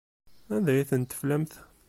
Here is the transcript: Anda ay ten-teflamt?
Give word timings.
Anda 0.55 0.71
ay 0.73 0.87
ten-teflamt? 0.89 1.53